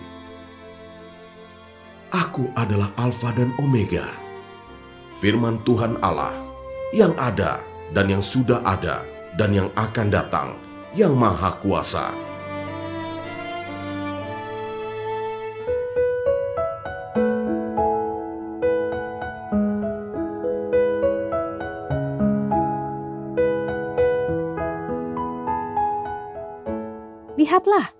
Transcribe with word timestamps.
Aku 2.12 2.48
adalah 2.56 2.92
Alfa 3.00 3.32
dan 3.32 3.52
Omega, 3.60 4.12
firman 5.18 5.60
Tuhan 5.64 5.98
Allah 6.04 6.36
yang 6.94 7.16
ada 7.18 7.58
dan 7.90 8.06
yang 8.06 8.22
sudah 8.22 8.62
ada 8.62 9.02
dan 9.34 9.50
yang 9.50 9.68
akan 9.74 10.08
datang, 10.14 10.54
yang 10.94 11.18
Maha 11.18 11.58
Kuasa. 11.58 12.14
Lihatlah, 27.34 27.90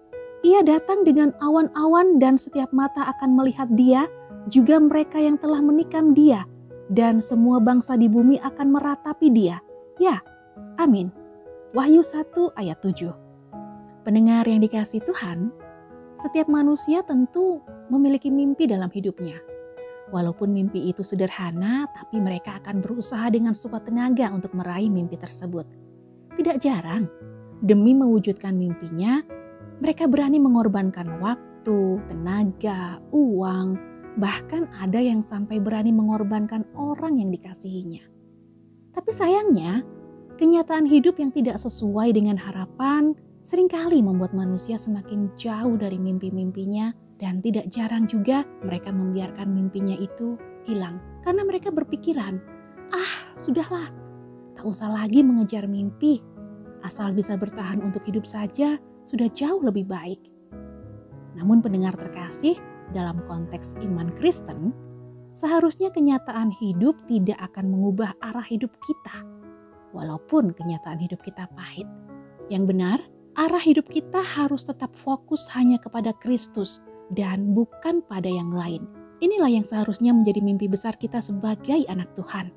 ia 0.47 0.62
datang 0.62 1.03
dengan 1.03 1.34
awan-awan 1.42 2.22
dan 2.22 2.39
setiap 2.39 2.70
mata 2.70 3.11
akan 3.11 3.34
melihat 3.34 3.67
dia, 3.75 4.06
juga 4.47 4.78
mereka 4.78 5.19
yang 5.19 5.34
telah 5.34 5.59
menikam 5.59 6.15
dia, 6.15 6.47
dan 6.95 7.19
semua 7.19 7.59
bangsa 7.59 7.98
di 7.98 8.06
bumi 8.06 8.39
akan 8.39 8.70
meratapi 8.70 9.34
dia. 9.34 9.59
Ya, 9.98 10.22
amin. 10.78 11.23
Wahyu 11.75 12.06
1 12.06 12.54
ayat 12.54 12.78
7. 12.78 13.10
Pendengar 14.06 14.47
yang 14.47 14.62
dikasih 14.62 15.03
Tuhan, 15.03 15.50
setiap 16.15 16.47
manusia 16.47 17.03
tentu 17.03 17.59
memiliki 17.91 18.31
mimpi 18.31 18.71
dalam 18.71 18.87
hidupnya. 18.94 19.43
Walaupun 20.15 20.54
mimpi 20.54 20.87
itu 20.87 21.03
sederhana, 21.03 21.91
tapi 21.91 22.22
mereka 22.22 22.62
akan 22.62 22.78
berusaha 22.78 23.26
dengan 23.26 23.59
sekuat 23.59 23.91
tenaga 23.91 24.31
untuk 24.31 24.54
meraih 24.54 24.87
mimpi 24.87 25.19
tersebut. 25.19 25.66
Tidak 26.38 26.62
jarang, 26.62 27.10
demi 27.59 27.91
mewujudkan 27.91 28.54
mimpinya, 28.54 29.19
mereka 29.82 30.06
berani 30.06 30.38
mengorbankan 30.38 31.19
waktu, 31.19 31.99
tenaga, 32.06 33.03
uang, 33.10 33.94
Bahkan 34.15 34.78
ada 34.78 35.03
yang 35.03 35.26
sampai 35.26 35.59
berani 35.59 35.91
mengorbankan 35.91 36.62
orang 36.78 37.19
yang 37.19 37.34
dikasihinya. 37.34 38.06
Tapi 38.94 39.10
sayangnya, 39.10 39.82
kenyataan 40.34 40.87
hidup 40.87 41.19
yang 41.22 41.31
tidak 41.31 41.59
sesuai 41.62 42.15
dengan 42.15 42.34
harapan 42.34 43.15
sering 43.45 43.69
kali 43.69 44.00
membuat 44.00 44.33
manusia 44.33 44.81
semakin 44.81 45.28
jauh 45.37 45.77
dari 45.77 46.00
mimpi-mimpinya 46.00 46.91
dan 47.21 47.39
tidak 47.45 47.71
jarang 47.71 48.09
juga 48.09 48.43
mereka 48.65 48.91
membiarkan 48.91 49.53
mimpinya 49.53 49.94
itu 49.94 50.34
hilang 50.67 50.99
karena 51.23 51.44
mereka 51.44 51.71
berpikiran, 51.71 52.41
"Ah, 52.91 53.12
sudahlah, 53.39 53.89
tak 54.56 54.65
usah 54.65 54.91
lagi 54.91 55.21
mengejar 55.21 55.69
mimpi. 55.69 56.21
Asal 56.84 57.17
bisa 57.17 57.37
bertahan 57.39 57.81
untuk 57.81 58.05
hidup 58.05 58.28
saja 58.28 58.77
sudah 59.06 59.28
jauh 59.33 59.61
lebih 59.62 59.87
baik." 59.87 60.21
Namun 61.37 61.61
pendengar 61.61 61.94
terkasih, 61.94 62.56
dalam 62.93 63.23
konteks 63.27 63.75
iman 63.83 64.12
Kristen, 64.15 64.75
seharusnya 65.34 65.91
kenyataan 65.91 66.53
hidup 66.62 66.94
tidak 67.11 67.39
akan 67.53 67.75
mengubah 67.75 68.15
arah 68.23 68.44
hidup 68.44 68.71
kita, 68.84 69.34
walaupun 69.94 70.50
kenyataan 70.53 70.99
hidup 70.99 71.22
kita 71.22 71.47
pahit. 71.55 71.87
Yang 72.50 72.65
benar, 72.75 72.99
arah 73.38 73.62
hidup 73.62 73.87
kita 73.87 74.21
harus 74.21 74.66
tetap 74.66 74.93
fokus 74.99 75.47
hanya 75.55 75.78
kepada 75.78 76.10
Kristus 76.19 76.82
dan 77.15 77.55
bukan 77.55 78.03
pada 78.05 78.28
yang 78.28 78.50
lain. 78.50 78.84
Inilah 79.22 79.49
yang 79.49 79.65
seharusnya 79.65 80.10
menjadi 80.10 80.43
mimpi 80.43 80.66
besar 80.66 80.99
kita 80.99 81.22
sebagai 81.22 81.87
anak 81.87 82.12
Tuhan, 82.19 82.50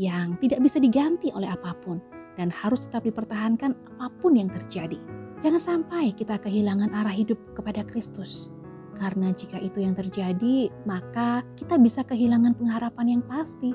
yang 0.00 0.40
tidak 0.40 0.64
bisa 0.64 0.80
diganti 0.80 1.28
oleh 1.30 1.52
apa 1.52 1.76
pun 1.78 2.00
dan 2.40 2.48
harus 2.48 2.88
tetap 2.88 3.04
dipertahankan 3.04 3.76
apa 3.98 4.08
pun 4.18 4.38
yang 4.38 4.48
terjadi. 4.48 4.96
Jangan 5.38 5.62
sampai 5.62 6.10
kita 6.14 6.38
kehilangan 6.42 6.90
arah 6.90 7.14
hidup 7.14 7.38
kepada 7.54 7.86
Kristus. 7.86 8.50
Karena 8.98 9.30
jika 9.30 9.62
itu 9.62 9.78
yang 9.78 9.94
terjadi, 9.94 10.74
maka 10.82 11.46
kita 11.54 11.78
bisa 11.78 12.02
kehilangan 12.02 12.58
pengharapan 12.58 13.18
yang 13.18 13.22
pasti. 13.26 13.70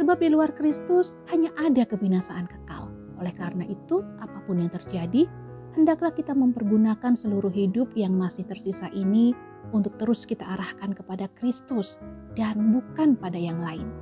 Sebab 0.00 0.16
di 0.16 0.32
luar 0.32 0.56
Kristus 0.56 1.20
hanya 1.28 1.52
ada 1.60 1.84
kebinasaan 1.84 2.48
kekal. 2.48 2.88
Oleh 3.20 3.36
karena 3.36 3.68
itu, 3.68 4.00
apa 4.16 4.40
pun 4.48 4.56
yang 4.56 4.72
terjadi, 4.72 5.28
hendaklah 5.76 6.08
kita 6.08 6.32
mempergunakan 6.32 7.12
seluruh 7.12 7.52
hidup 7.52 7.92
yang 7.92 8.16
masih 8.16 8.48
tersisa 8.48 8.88
ini 8.96 9.36
untuk 9.76 10.00
terus 10.00 10.24
kita 10.24 10.40
arahkan 10.56 10.96
kepada 10.96 11.28
Kristus 11.36 12.00
dan 12.32 12.72
bukan 12.72 13.12
pada 13.12 13.36
yang 13.36 13.60
lain. 13.60 13.92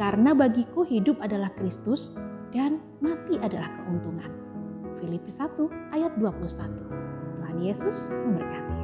Karena 0.00 0.32
bagiku 0.32 0.80
hidup 0.80 1.20
adalah 1.20 1.52
Kristus 1.60 2.16
dan 2.48 2.80
mati 3.04 3.36
adalah 3.36 3.68
keuntungan. 3.84 4.32
Filipi 4.96 5.28
1 5.28 5.92
ayat 5.92 6.16
21. 6.16 6.88
Tuhan 7.36 7.56
Yesus 7.60 8.08
memberkati. 8.08 8.80